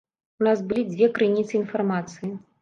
У 0.43 0.45
нас 0.47 0.63
былі 0.71 0.83
дзве 0.93 1.09
крыніцы 1.19 1.53
інфармацыі. 1.61 2.33